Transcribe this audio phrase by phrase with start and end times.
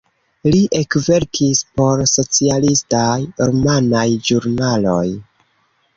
[0.53, 3.13] Li ekverkis por socialistaj
[3.47, 5.07] rumanaj ĵurnaloj.